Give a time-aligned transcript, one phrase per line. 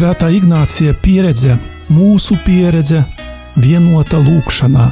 [0.00, 1.58] Svētā Ignācija pieredze,
[1.92, 3.02] mūsu pieredze,
[3.60, 4.86] vienota lūkšanā.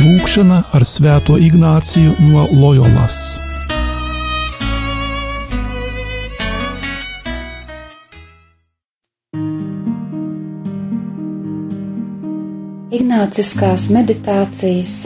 [0.00, 3.20] Lūkšana ar Svēto Ignāciju no Loyolas.
[12.90, 15.00] Ignāciskās meditācijas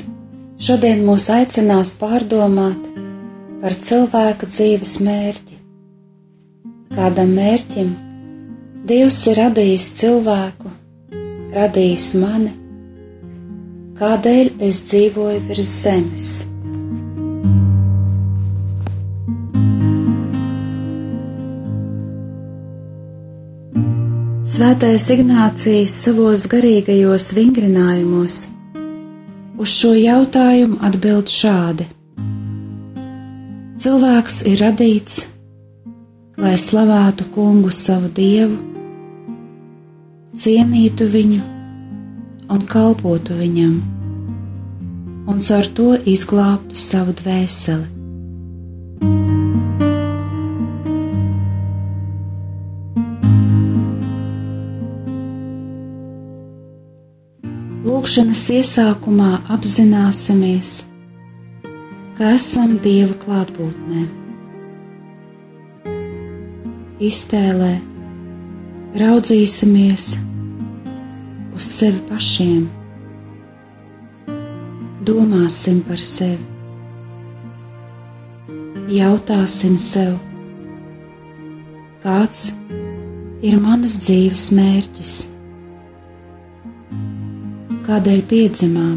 [0.56, 2.92] šodien mūs aicinās pārdomāt
[3.60, 5.64] par cilvēka dzīves mērķi.
[6.96, 7.98] Kādam mērķim
[8.90, 10.66] Dievs ir radījis cilvēku,
[11.54, 12.48] radījis mani,
[14.00, 16.30] kādēļ es dzīvoju virs zemes.
[24.50, 28.40] Svētais Ignācijas savos garīgajos vingrinājumos
[29.54, 31.86] uz šo jautājumu atbild šādi:
[33.78, 35.20] Cilvēks ir radīts,
[36.42, 38.69] lai slavētu kungu savu dievu
[40.30, 41.40] cienītu viņu
[42.50, 43.72] un kalpotu viņam,
[45.30, 47.98] un caur to izglābtu savu dvēseli.
[57.90, 60.72] Lūkšanas iesākumā apzināsimies,
[62.16, 64.06] ka esam Dieva klātbūtnē.
[67.00, 67.89] Iztēlē
[68.98, 70.04] raudzīsimies
[71.54, 72.64] uz sevi pašiem,
[75.06, 76.42] domāsim par sevi,
[78.90, 80.16] jautāsim sev,
[82.02, 82.48] kāds
[83.46, 85.14] ir manas dzīves mērķis,
[87.86, 88.96] kādēļ piedzimām.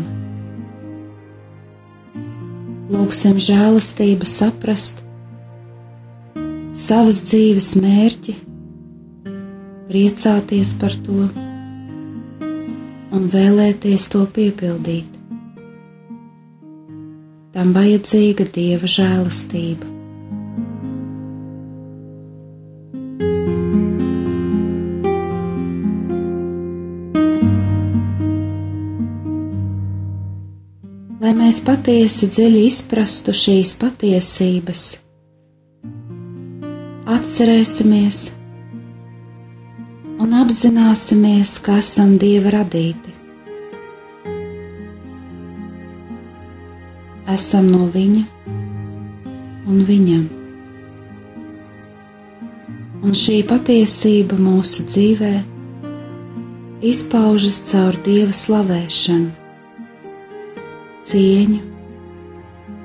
[2.93, 5.03] Lūksim žēlastību saprast
[6.73, 8.35] savas dzīves mērķi
[9.93, 11.27] priecāties par to
[13.13, 15.19] un vēlēties to piepildīt.
[17.53, 19.91] Tam vajadzīga dieva žēlastība.
[31.21, 34.87] Lai mēs patiesi dziļi izprastu šīs patiesības,
[37.13, 38.31] atcerēsimies,
[40.33, 43.11] un apzināsimies, ka esam Dieva radīti.
[47.29, 48.23] Esam no Viņa
[49.69, 50.23] un Viņam.
[53.03, 55.33] Un šī patiesība mūsu dzīvē
[56.81, 59.29] izpaužas caur Dieva slavēšanu,
[61.13, 61.61] cieņu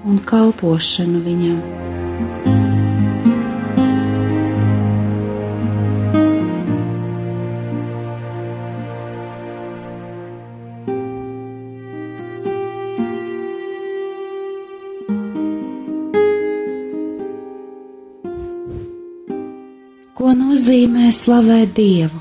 [0.04, 1.88] un kalpošanu Viņam.
[21.08, 22.19] Nozīmē slavēt Dievu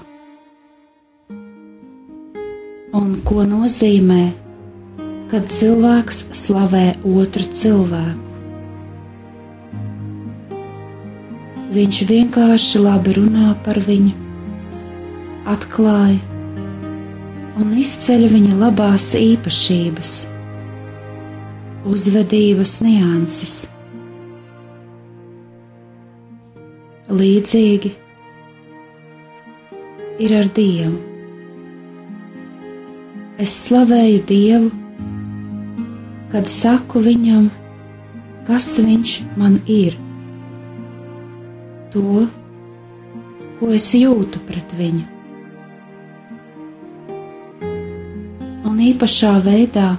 [2.95, 4.21] un ko nozīmē,
[5.27, 8.23] kad cilvēks slavē otru cilvēku.
[11.75, 14.15] Viņš vienkārši labi runā par viņu,
[15.51, 16.23] atklāja
[17.59, 20.17] un izceļ viņa labās īpašības,
[21.91, 23.65] uzvedības nianses.
[27.07, 27.89] līdzīgi
[30.19, 30.97] ir ar Dievu.
[33.37, 34.69] Es slavēju Dievu,
[36.31, 37.49] kad saku viņam,
[38.47, 39.97] kas viņš man ir,
[41.93, 42.23] to,
[43.59, 45.05] ko es jūtu pret viņu.
[48.67, 49.91] Un īpašā veidā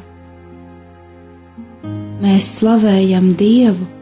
[2.25, 3.95] mēs slavējam Dievu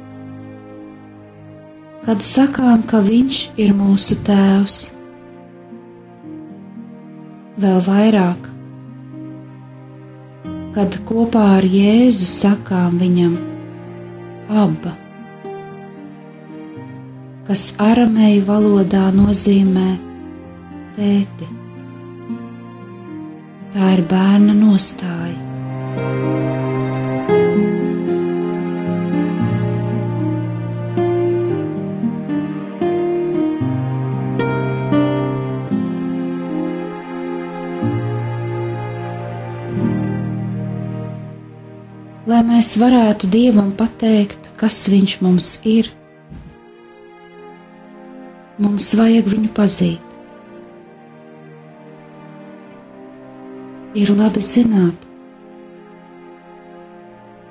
[2.07, 4.96] kad sakām, ka Viņš ir mūsu Tēvs.
[7.57, 8.49] Vēl vairāk,
[10.77, 13.39] kad kopā ar Jēzu sakām Viņam
[14.53, 14.93] Abba,
[17.49, 19.89] kas aramēju valodā nozīmē
[20.99, 21.49] tēti.
[23.73, 25.26] Tā ir bērna nostāja.
[42.27, 45.93] lai mēs varētu Dievam pateikt, kas Viņš mums ir.
[48.59, 50.03] Mums vajag viņu pazīt.
[53.97, 55.07] Ir labi zināt,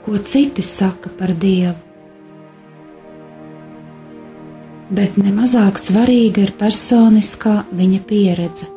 [0.06, 1.80] ko citi saka par Dievu.
[4.96, 8.75] Bet nemazāk svarīga ir personiskā viņa pieredze.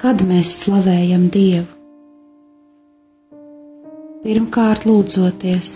[0.00, 1.66] Kad mēs slavējam Dievu?
[4.22, 5.72] Pirmkārt, lūdzoties,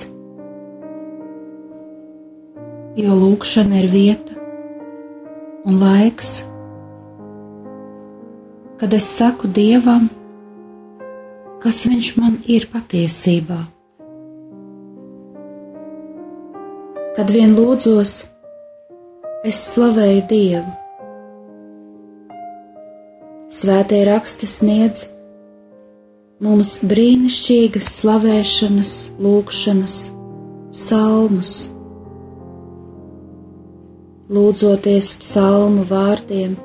[2.97, 4.39] jo lūkšana ir vieta
[5.69, 6.31] un laiks,
[8.81, 10.07] kad es saku Dievam,
[11.61, 13.59] kas Viņš man ir patiesībā.
[17.19, 18.15] Kad vien lūdzos,
[19.45, 20.84] es slavēju Dievu
[23.55, 25.05] Svētie raksti sniedz
[26.43, 29.99] mums brīnišķīgas slavēšanas, lūgšanas,
[30.75, 31.53] psalmus.
[34.35, 36.57] Lūdzoties psalmu vārdiem,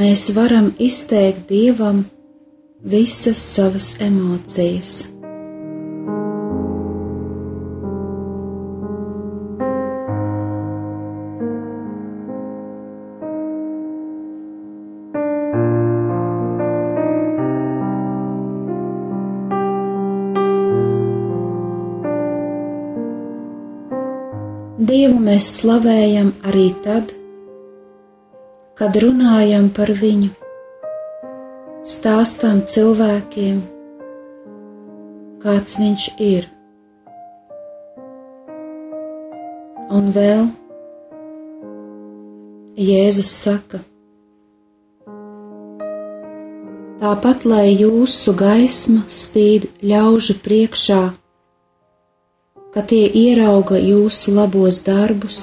[0.00, 2.02] mēs varam izteikt Dievam
[2.82, 5.04] visas savas emocijas.
[24.90, 27.12] Dievu mēs slavējam arī tad,
[28.74, 30.30] kad runājam par viņu,
[31.86, 33.60] stāstām cilvēkiem,
[35.44, 36.48] kāds viņš ir.
[39.94, 40.50] Un vēl
[42.90, 43.84] Jēzus saka,
[46.98, 51.02] tāpat lai jūsu gaisma spīd ļaužu priekšā
[52.74, 55.38] ka tie ierauga jūsu labos darbus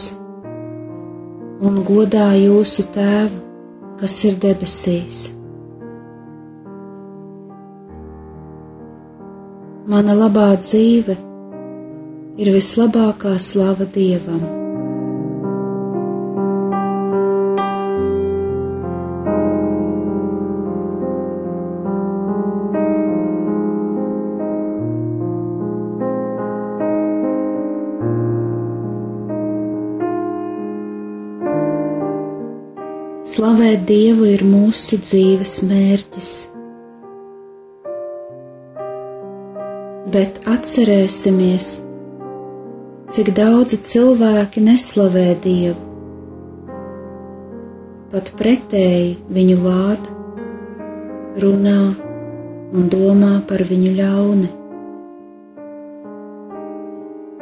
[1.67, 3.39] un godā jūsu tēvu,
[3.99, 5.23] kas ir debesīs.
[9.87, 11.17] Mana labā dzīve
[12.37, 14.66] ir vislabākā slava Dievam.
[33.37, 36.29] Slavēt Dievu ir mūsu dzīves mērķis.
[40.15, 41.67] Bet atcerēsimies,
[43.13, 45.77] cik daudzi cilvēki neslavē Dievu.
[48.15, 50.17] Pat pretēji viņu lāda,
[51.45, 51.77] runā
[52.73, 54.49] un domā par viņu ļauni.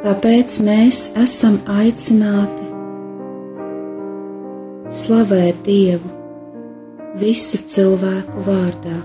[0.04, 2.65] Tāpēc mēs esam aicināti
[4.96, 6.08] slavēt Dievu
[7.20, 8.96] visu cilvēku vārdā.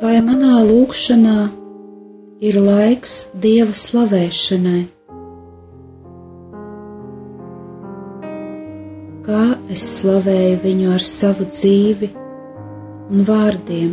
[0.00, 1.40] Vai manā lūkšanā
[2.40, 4.99] ir laiks Dieva slavēšanai?
[9.80, 12.10] Es slavēju viņu ar savu dzīvi
[13.10, 13.92] un vārdiem.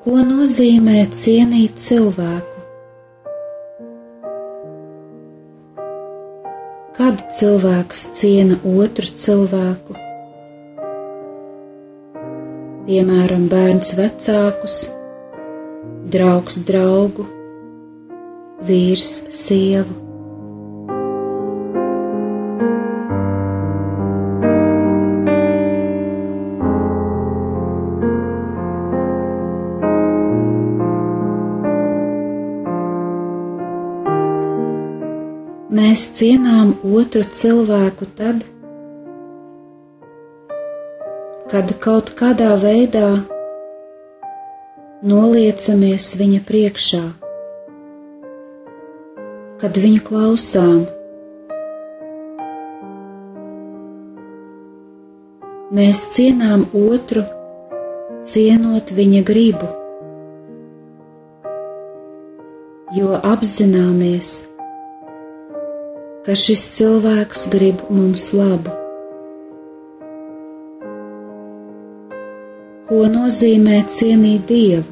[0.00, 2.49] Ko nozīmē cienīt cilvēku?
[7.10, 9.96] Kad cilvēks ciena otru cilvēku,
[12.86, 14.76] piemēram, bērns vecākus,
[16.14, 17.26] draugs draugu,
[18.68, 19.08] vīrs
[19.40, 20.09] sievu.
[35.90, 38.44] Mēs cienām otru cilvēku tad,
[41.50, 43.08] kad kaut kādā veidā
[45.12, 47.00] noliecamies viņa priekšā,
[49.64, 50.76] kad viņu klausām,
[55.80, 57.24] mēs cienām otru,
[58.34, 59.72] cienot viņa gribu,
[63.00, 64.36] jo apzināmies,
[66.26, 68.72] ka šis cilvēks grib mums labu.
[72.90, 74.88] Ko nozīmē cienīt Dievu?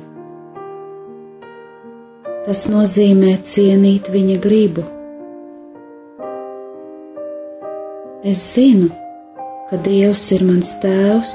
[2.46, 4.84] Tas nozīmē cienīt viņa gribu.
[8.24, 8.88] Es zinu,
[9.68, 11.34] ka Dievs ir mans tēvs.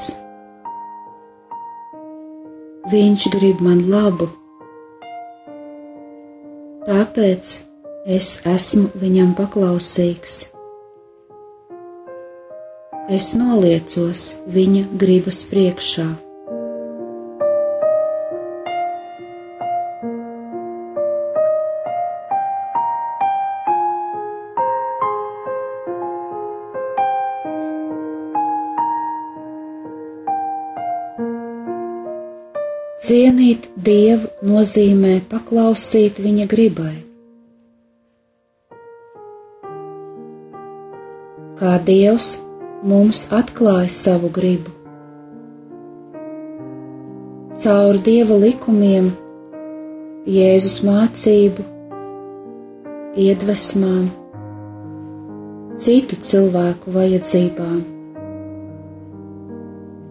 [2.96, 4.32] Viņš grib man labu.
[6.88, 7.54] Tāpēc
[8.05, 10.50] es esmu viņam paklausīgs.
[13.07, 16.07] Es noliecos viņa gribas priekšā.
[33.03, 37.12] Cienīt Dievu nozīmē paklausīt Viņa gribai.
[41.53, 42.39] Kā Dievs
[42.81, 44.72] mums atklāja savu gribu.
[47.53, 49.12] Caur Dieva likumiem,
[50.25, 51.65] Jēzus mācību,
[53.22, 54.07] iedvesmām,
[55.77, 57.77] citu cilvēku vajadzībām,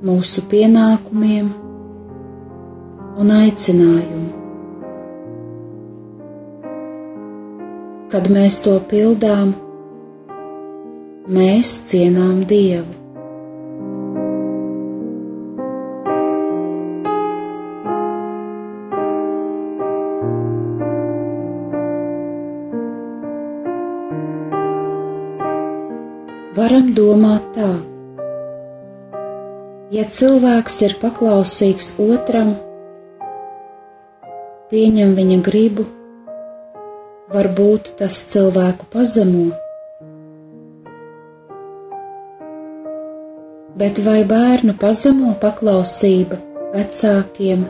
[0.06, 1.50] mūsu pienākumiem
[3.18, 4.30] un aicinājumu.
[8.14, 9.56] Kad mēs to pildām,
[11.28, 12.98] mēs cienām Dievu.
[26.52, 27.70] Varam domāt tā,
[29.94, 32.52] ja cilvēks ir paklausīgs otram,
[34.70, 35.88] pieņem viņa gribu,
[37.32, 39.61] varbūt tas cilvēku pazemo.
[43.78, 46.36] Bet vai bērnu pazemo paklausība
[46.74, 47.62] vecākiem?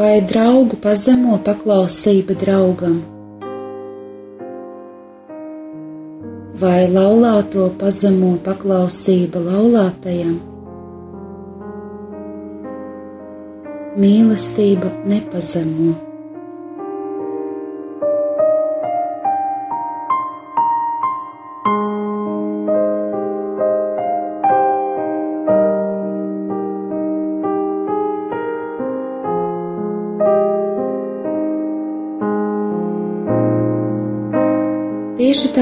[0.00, 3.00] Vai draugu pazemo paklausība draugam?
[6.60, 10.38] Vai laulāto pazemo paklausība laulātajam?
[14.00, 16.09] mīlestība nepazemo.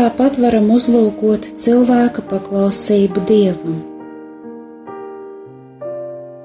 [0.09, 3.81] Tāpat varam uzlūkot cilvēka paklausību dievam.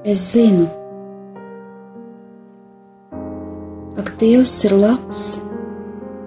[0.04, 0.68] Es zinu,
[4.24, 5.22] Dievs ir labs,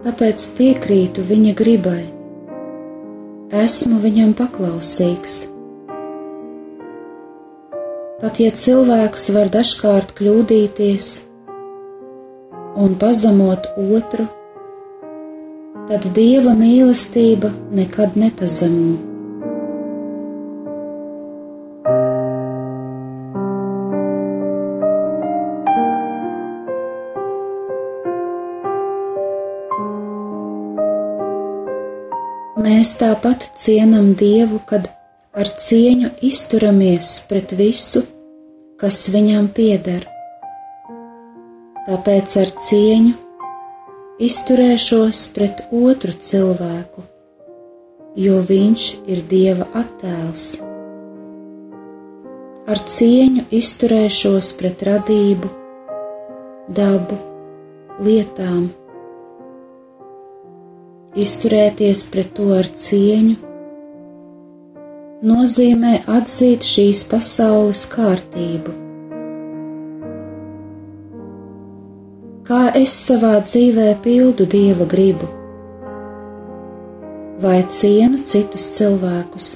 [0.04, 2.02] tāpēc piekrītu viņa gribai.
[3.64, 5.38] Esmu viņam paklausīgs.
[8.20, 11.10] Pat ja cilvēks var dažkārt kļūdīties
[12.86, 14.28] un pazemot otru,
[15.88, 18.98] tad dieva mīlestība nekad nepazemo.
[32.68, 34.90] Mēs tāpat cienam Dievu, kad
[35.38, 38.04] ar cieņu izturamies pret visu,
[38.82, 40.04] kas viņam pieder.
[41.88, 43.27] Tāpēc ar cieņu
[44.18, 47.04] izturēšos pret otru cilvēku,
[48.18, 50.46] jo viņš ir Dieva attēls.
[52.68, 55.52] Ar cieņu izturēšos pret radību,
[56.80, 57.20] dabu,
[58.04, 58.66] lietām
[61.18, 63.38] izturēties pret to ar cieņu,
[65.30, 68.87] nozīmē atzīt šīs pasaules kārtību.
[72.48, 75.28] Kā es savā dzīvē pildu dieva gribu,
[77.44, 79.50] vai cienu citus cilvēkus,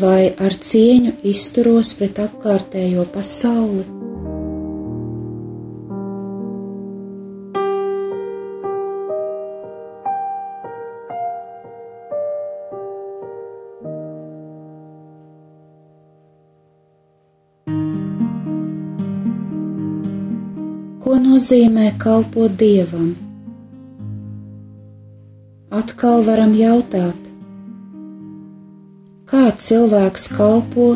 [0.00, 3.97] vai ar cieņu izturos pret apkārtējo pasauli.
[21.38, 23.10] Nozīmē kalpot dievam.
[25.78, 27.28] atkal varam jautāt,
[29.30, 30.86] kā cilvēks kalpo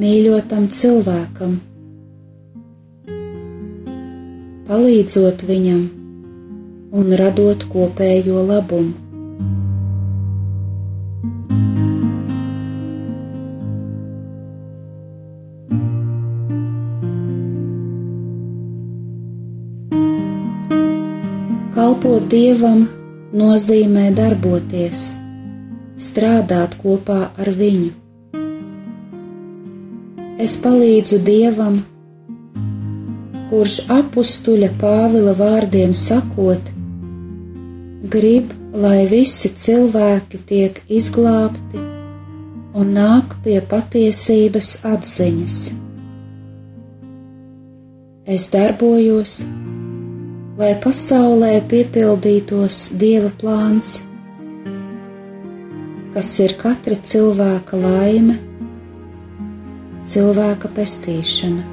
[0.00, 1.54] mīļotam cilvēkam,
[4.66, 5.86] palīdzot viņam
[7.02, 9.03] un radot kopējo labumu.
[22.04, 22.82] Kalpot dievam
[23.32, 25.04] nozīmē darboties,
[25.96, 27.86] strādāt kopā ar viņu.
[30.46, 31.78] Es palīdzu dievam,
[33.48, 36.68] kurš apstuļa Pāvila vārdiem sakot,
[38.18, 38.52] grib,
[38.84, 41.88] lai visi cilvēki tiek izglābti
[42.76, 45.60] un nāk pie patiesības atziņas.
[48.36, 49.40] Es darbojos,
[50.54, 54.04] lai pasaulē piepildītos Dieva plāns,
[56.14, 58.38] kas ir katra cilvēka laime,
[60.06, 61.72] cilvēka pestīšana.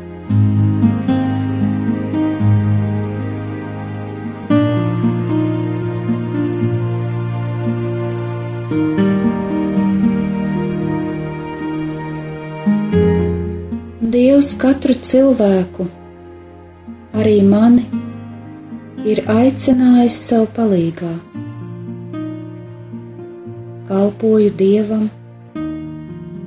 [14.12, 15.86] Dievs katru cilvēku,
[17.14, 18.00] arī mani,
[19.08, 21.12] ir aicinājis sev palīgā.
[23.89, 25.08] Kalpoju Dievam,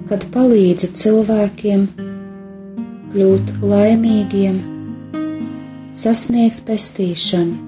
[0.09, 1.89] kad palīdzu cilvēkiem
[3.15, 4.61] kļūt laimīgiem,
[5.95, 7.59] sasniegt pestīšanu.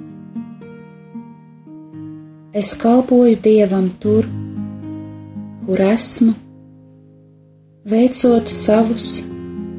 [2.57, 4.31] Es kalpoju Dievam tur,
[5.67, 6.33] kur esmu,
[7.91, 9.11] veicot savus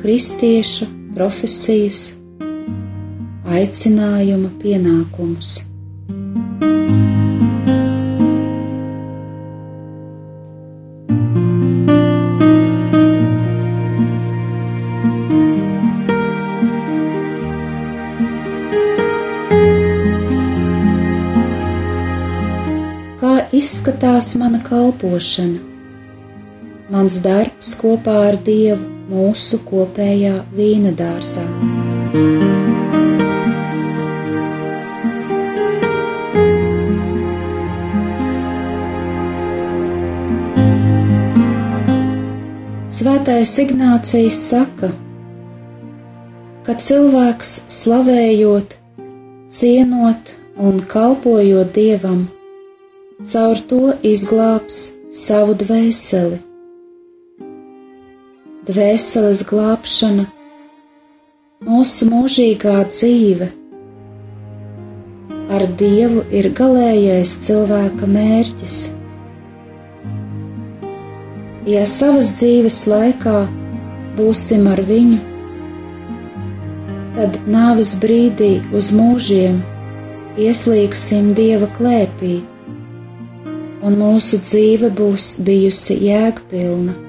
[0.03, 2.17] kristieša profesijas
[3.48, 5.53] aicinājuma pienākumus.
[23.18, 25.64] Kā izskatās mana kalpošana?
[26.92, 31.48] Mans darbs kopā ar Dievu mūsu kopējā vīna dārzā.
[42.98, 44.88] Svētais Ignācijas saka,
[46.66, 48.74] ka cilvēks slavējot,
[49.53, 52.24] cienot un kalpojot dievam,
[53.22, 54.79] caur to izglābs
[55.14, 56.42] savu dvēseli.
[58.72, 60.25] Dvēseles glābšana,
[61.70, 63.53] mūsu mūžīgā dzīve
[65.53, 68.79] ar Dievu ir galīgais cilvēka mērķis
[71.68, 73.40] ja savas dzīves laikā
[74.18, 75.18] būsim ar viņu,
[77.18, 79.58] tad nāves brīdī uz mūžiem
[80.40, 82.38] ieslīgsim Dieva klēpī,
[83.84, 87.06] un mūsu dzīve būs bijusi jēgpilna.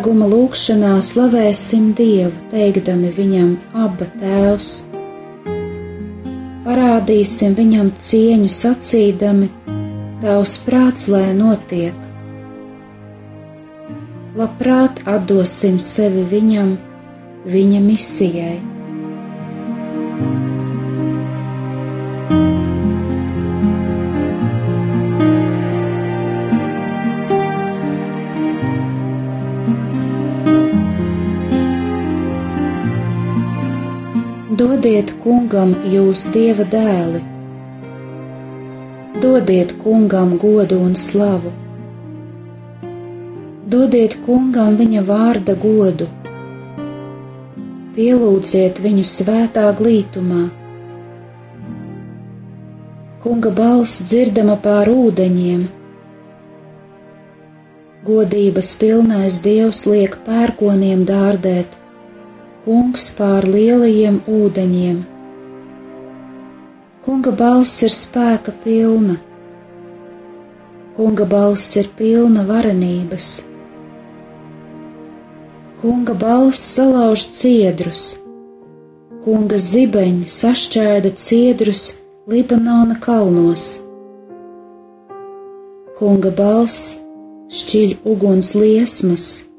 [0.00, 4.68] Noslēguma lūkšanā slavēsim Dievu, teikdami viņam, Abba Tēvs.
[6.64, 9.50] Parādīsim viņam cieņu sacīdami,
[10.22, 11.92] Tavs prāts, lai notiek.
[14.40, 16.78] Labprāt atdosim sevi viņam,
[17.44, 18.56] viņa misijai.
[34.80, 37.18] Dodiet kungam jūs dieva dēli,
[39.20, 41.50] dodiet kungam godu un slavu,
[43.74, 46.06] dodiet kungam viņa vārda godu,
[47.98, 50.46] pielūdziet viņu svētā glītumā.
[53.26, 55.66] Kunga balss dzirdama pār ūdeņiem,
[58.08, 61.79] godības pilnais dievs liek pērkoniem dārdēt
[62.64, 65.00] kungs pār lielajiem ūdeņiem.
[67.04, 69.16] Kunga balss ir spēka pilna,
[70.96, 73.28] kunga balss ir pilna varenības.
[75.80, 78.06] Kunga balss salauž ciedrus,
[79.24, 81.86] kunga zibeņi sašķēda ciedrus
[82.30, 83.80] Libanona kalnos.
[86.00, 86.94] kunga balss
[87.52, 89.49] šķiļ uguns liesmas.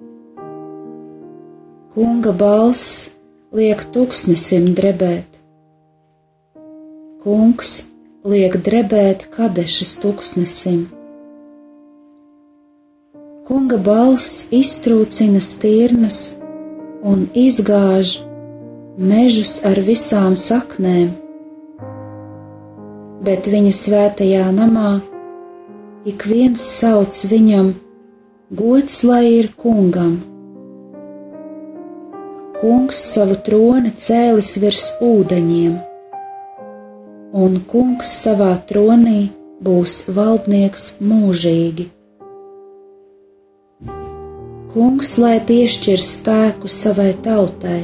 [1.92, 3.10] Kunga balss
[3.52, 5.28] liek tuksnesim drebēt.
[7.20, 7.72] Kungs
[8.24, 10.86] liek drebēt kadešas tuksnesim.
[13.44, 16.22] Kunga balss iztrūcina stirnas
[17.04, 18.22] un izgāž
[18.96, 21.12] mežus ar visām saknēm,
[23.28, 24.98] bet viņa svētajā namā
[26.08, 27.74] ik viens sauc viņam:
[28.56, 30.22] Gods lai ir kungam!
[32.62, 35.78] Kungs savu troni cēlis virs ūdeņiem,
[37.44, 39.32] un kungs savā tronī
[39.66, 41.88] būs valdnieks mūžīgi.
[44.76, 47.82] Kungs lai piešķir spēku savai tautai,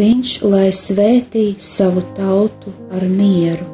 [0.00, 3.73] viņš lai svētī savu tautu ar mieru.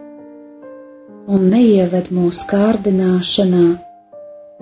[1.31, 3.65] un neieved mūsu kārdināšanā,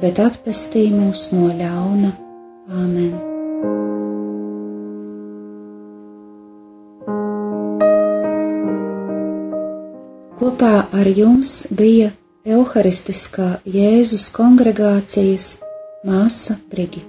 [0.02, 2.14] bet atpestī mūs no ļauna.
[2.70, 3.12] Āmen!
[10.40, 12.14] Kopā ar jums bija
[12.48, 15.56] Euharistiskā Jēzus kongregācijas
[16.06, 17.09] māsa Brigita.